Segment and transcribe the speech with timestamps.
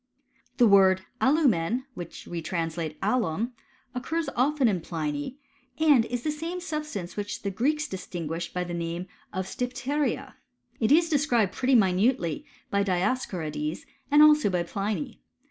[0.57, 3.53] The word alumen^ which we translate alum,
[3.93, 5.37] occurs often in Pliny;
[5.77, 10.33] and is the same substance which the Greeks distinguished by the nameof <rrv?rrijpto(s^y/?^ma).
[10.79, 15.21] It is described pretty minutely by Dioscorides, and also by Pliny.